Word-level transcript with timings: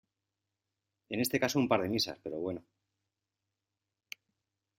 en 1.09 1.19
este 1.19 1.39
caso 1.39 1.59
un 1.59 1.67
par 1.69 1.81
de 1.83 1.87
misas, 1.93 2.17
pero 2.23 2.39
bueno... 2.39 2.61